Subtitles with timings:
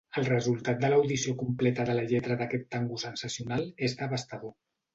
[0.19, 4.61] El resultat de l'audició completa de la lletra d'aquest tango sensacional és devastador.